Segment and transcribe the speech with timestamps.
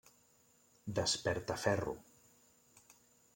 [0.99, 1.95] Desperta Ferro!